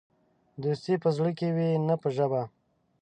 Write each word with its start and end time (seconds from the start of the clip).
دوستي 0.63 0.93
په 1.03 1.09
زړه 1.17 1.31
کې 1.37 1.47
وي، 1.55 1.69
نه 1.87 1.95
په 2.01 2.07
ژبه. 2.15 2.41